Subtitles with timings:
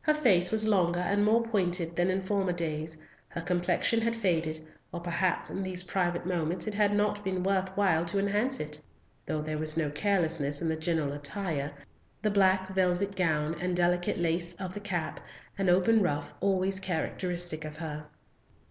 [0.00, 2.96] Her face was longer and more pointed than in former days,
[3.28, 4.60] her complexion had faded,
[4.90, 8.80] or perhaps in these private moments it had not been worth while to enhance it;
[9.26, 11.72] though there was no carelessness in the general attire,
[12.22, 15.20] the black velvet gown, and delicate lace of the cap,
[15.58, 18.06] and open ruff always characteristic of her.